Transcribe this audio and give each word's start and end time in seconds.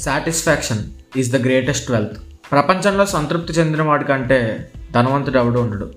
Satisfaction 0.00 0.90
is 1.16 1.32
the 1.32 1.36
greatest 1.36 1.90
wealth 1.90 2.18
ప్రపంచంలో 2.52 3.06
సంతృప్తి 3.06 3.52
చెందిన 3.52 3.82
వాడి 3.82 4.04
కంటే 4.04 4.70
ధనవంతుడు 4.92 5.38
ఎవడు 5.38 5.60
ఉండడు. 5.60 5.94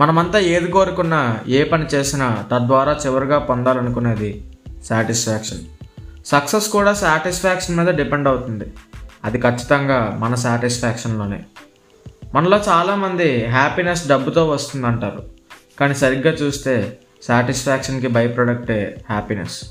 మనమంతా 0.00 0.38
ఏది 0.38 0.72
కోరుకున్నా 0.72 1.38
ఏ 1.48 1.64
పని 1.64 1.84
చేసినా 1.84 2.44
తద్వారా 2.52 3.00
చివరిగా 3.06 3.38
పొందాలనుకునేది 3.38 4.44
సాటిస్ఫాక్షన్ 4.84 5.58
సక్సెస్ 6.26 6.68
కూడా 6.68 6.94
సాటిస్ఫాక్షన్ 6.94 7.76
మీద 7.76 7.86
డిపెండ్ 7.86 8.28
అవుతుంది. 8.28 8.64
అది 9.24 9.40
ఖచ్చితంగా 9.40 10.16
మన 10.18 10.34
సాటిస్ఫాక్షన్లోనే 10.34 11.40
మనలో 12.34 12.60
చాలామంది 12.68 13.46
హ్యాపీనెస్ 13.46 14.08
డబ్బుతో 14.08 14.48
వస్తుందంటారు. 14.48 15.22
కానీ 15.80 15.94
సరిగ్గా 15.94 16.32
చూస్తే 16.32 16.98
సాటిస్ఫాక్షన్కి 17.22 18.06
బై 18.06 18.26
ప్రొడక్టే 18.28 19.04
హ్యాపీనెస్ 19.10 19.62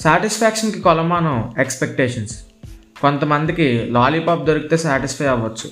సాటిస్ఫాక్షన్కి 0.00 0.80
కొలమానం 0.80 1.54
ఎక్స్పెక్టేషన్స్ 1.58 2.38
కొంతమందికి 3.02 3.86
లాలీపాప్ 3.90 4.44
దొరికితే 4.44 4.76
సాటిస్ఫై 4.76 5.26
అవ్వచ్చు. 5.26 5.70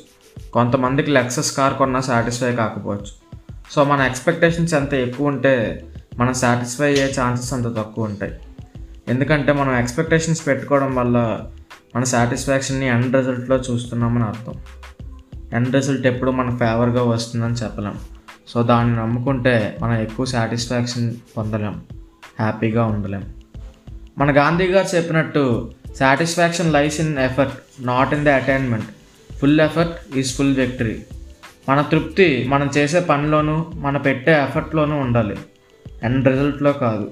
కొంతమందికి 0.52 1.10
లెక్సస్ 1.10 1.52
కార్ 1.52 1.74
కొన్నా 1.74 2.00
సాటిస్ఫై 2.00 2.56
కాకపోవచ్చు. 2.56 3.28
సో 3.70 3.84
మన 3.84 4.00
ఎక్స్పెక్టేషన్స్ 4.00 4.74
ఎంత 4.74 4.94
ఎక్కువ 4.94 5.26
ఉంటే 5.26 5.84
మనం 6.18 6.34
సాటిస్ఫై 6.34 6.86
అయ్యే 6.86 7.14
ఛాన్సెస్ 7.20 7.52
అంత 7.52 7.66
తక్కువ 7.66 8.04
ఉంటాయి. 8.04 8.32
ఎందుకంటే 9.08 9.52
మనం 9.52 9.78
ఎక్స్పెక్టేషన్స్ 9.78 10.46
పెట్టుకోవడం 10.46 10.94
వల్ల 10.94 11.40
మన 11.96 12.04
సాటిస్ఫాక్షన్ని 12.04 12.86
ఎండ్ 12.86 13.16
రిజల్ట్లో 13.16 13.56
చూస్తున్నామని 13.56 14.24
అర్థం. 14.24 14.54
ఎండ్ 15.52 15.74
రిజల్ట్ 15.74 16.06
ఎప్పుడు 16.06 16.30
మన 16.30 16.56
ఫేవర్గా 16.56 17.02
వస్తుందని 17.02 17.54
చెప్పలేం. 17.54 17.94
సో 18.48 18.62
దాన్ని 18.62 18.96
నమ్ముకుంటే 18.96 19.76
మనం 19.80 19.94
ఎక్కువ 19.94 20.26
సాటిస్ఫాక్షన్ 20.26 21.14
పొందలేం. 21.36 21.82
హ్యాపీగా 22.40 22.84
ఉండలేం. 22.84 23.24
మన 24.18 24.36
గాంధీ 24.36 24.66
గారు 24.66 24.96
చెప్పినట్టు 24.96 25.70
satisfaction 25.98 26.72
lies 26.72 27.00
in 27.00 27.18
effort 27.18 27.86
not 27.86 28.14
in 28.14 28.24
the 28.24 28.28
attainment 28.28 28.90
full 29.38 29.60
effort 29.60 30.18
is 30.18 30.36
full 30.36 30.56
victory 30.56 31.02
మన 31.68 31.80
తృప్తి 31.80 32.44
మనం 32.48 32.70
చేసే 32.76 33.00
పనిలోనూ 33.00 33.66
మన 33.74 33.96
పెట్టే 33.96 34.32
ఎఫర్ట్లోనూ 34.32 34.96
ఉండాలి. 34.96 35.36
ఎండ్ 36.02 36.28
రిజల్ట్లో 36.28 36.72
కాదు. 36.72 37.10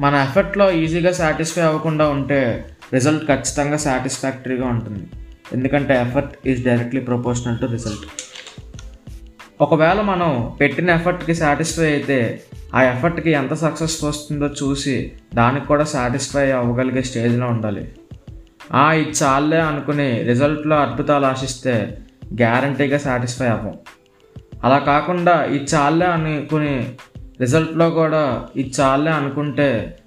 మన 0.00 0.14
ఎఫర్ట్లో 0.14 0.70
ఈజీగా 0.70 1.12
సాటిస్ఫై 1.12 1.62
అవ్వకుండా 1.62 2.08
ఉంటే 2.08 2.64
రిజల్ట్ 2.94 3.24
ఖచ్చితంగా 3.24 3.76
సాటిస్ఫాక్టరీగా 3.76 4.66
ఉంటుంది. 4.66 5.06
ఎందుకంటే 5.52 5.94
effort 5.94 6.48
is 6.48 6.64
directly 6.64 7.00
proportional 7.00 7.58
to 7.58 7.66
result 7.66 8.06
ఒకవేళ 9.60 10.00
మనం 10.00 10.56
పెట్టిన 10.60 10.90
ఎఫర్ట్కి 10.90 11.34
సాటిస్ఫై 11.34 11.86
అయితే 11.92 12.42
ఆ 12.74 12.82
ఎఫర్ట్కి 12.82 13.30
ఎంత 13.30 13.54
సక్సెస్ 13.54 14.04
వస్తుందో 14.04 14.46
చూసి 14.46 15.12
దానికి 15.34 15.66
కూడా 15.66 15.84
సాటిస్ఫై 15.84 16.50
అవ్వగలిగే 16.50 17.02
స్టేజ్లో 17.02 17.46
ఉండాలి. 17.46 17.88
ఇది 18.74 19.10
చాలే 19.22 19.60
అనుకుని 19.60 20.22
రిజల్ట్లో 20.22 20.76
అద్భుతాలు 20.76 21.26
ఆశిస్తే 21.26 21.98
గ్యారంటీగా 22.34 22.98
సాటిస్ఫై 22.98 23.46
అవ్వం. 23.46 23.74
అలా 24.64 24.78
కాకుండా 24.78 25.44
ఇది 25.44 25.64
చాలే 25.74 26.06
అనుకుని 26.06 26.96
రిజల్ట్లో 27.40 27.90
కూడా 27.90 28.48
ఇది 28.56 28.72
చాలే 28.80 29.10
అనుకుంటే 29.10 29.98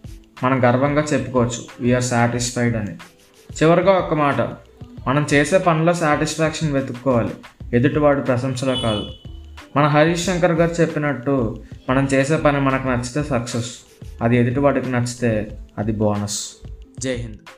మనం 0.43 0.63
గర్వంగా 0.63 1.05
చెప్పుకోవచ్చు 1.13 1.63
వీఆర్ 1.79 2.03
సాటిస్ఫైడ్ 2.03 2.75
అని. 2.75 2.93
చివరిగా 3.61 3.91
ఒక్క 3.91 4.13
మాట 4.13 4.41
మనం 5.07 5.27
చేసే 5.33 5.57
పనిలో 5.57 5.93
సాటిస్ఫాక్షన్ 5.93 6.73
వెతుక్కోవాలి 6.73 7.33
ఎదుటివాడు 7.73 8.21
ప్రశంసలో 8.21 8.75
కాదు. 8.75 9.05
మన 9.77 9.87
హరీష్ 9.87 10.25
శంకర్ 10.25 10.51
గారు 10.51 10.81
చెప్పినట్టు 10.81 11.63
మనం 11.89 12.07
చేసే 12.13 12.37
పని 12.37 12.59
మనకు 12.59 12.87
నచ్చితే 12.87 13.23
సక్సెస్ 13.23 13.71
అది 14.21 14.37
ఎదుటివాడికి 14.37 14.91
నచ్చితే 14.91 15.59
అది 15.77 15.91
బోనస్. 15.91 16.39
జై 16.99 17.15
హింద్. 17.15 17.50